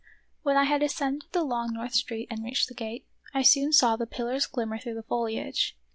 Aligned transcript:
When 0.41 0.57
I 0.57 0.63
had 0.63 0.81
ascended 0.81 1.31
the 1.31 1.43
long 1.43 1.73
North 1.73 1.93
Street 1.93 2.27
and 2.31 2.43
reached 2.43 2.69
the 2.69 2.73
gate, 2.73 3.05
I 3.35 3.43
soon 3.43 3.71
saw 3.71 3.95
the 3.97 4.07
pillars 4.07 4.47
glimmer 4.47 4.79
through 4.79 4.95
the 4.95 5.03
foliage. 5.03 5.77